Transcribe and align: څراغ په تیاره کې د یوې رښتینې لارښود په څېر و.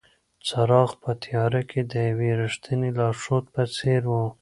څراغ 0.45 0.89
په 1.03 1.11
تیاره 1.23 1.61
کې 1.69 1.81
د 1.91 1.93
یوې 2.09 2.31
رښتینې 2.41 2.89
لارښود 2.97 3.45
په 3.55 3.63
څېر 3.75 4.01
و. 4.11 4.13